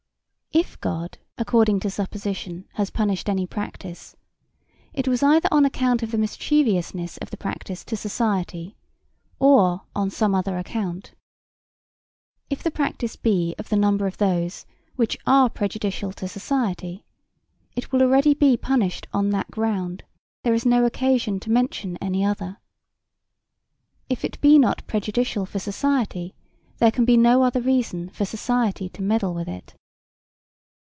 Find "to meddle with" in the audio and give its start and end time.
28.89-29.47